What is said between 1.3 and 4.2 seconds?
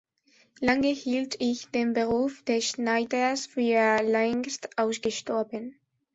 ich den Beruf des Schneiders für